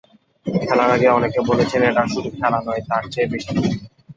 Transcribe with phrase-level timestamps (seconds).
[0.45, 3.71] খেলার আগে অনেকেই বলেছেন, এটা শুধু খেলা নয়, তার চেয়ে বেশি কিছু।